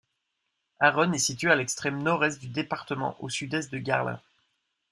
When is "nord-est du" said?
2.01-2.47